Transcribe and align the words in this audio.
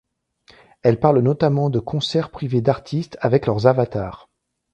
Elle 0.81 0.99
parle 0.99 1.19
notamment 1.19 1.69
de 1.69 1.77
concerts 1.77 2.31
privés 2.31 2.61
d'artistes 2.61 3.19
avec 3.21 3.45
leurs 3.45 3.67
avatars. 3.67 4.31